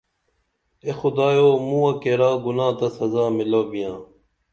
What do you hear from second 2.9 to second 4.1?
سزا میلاو بیاں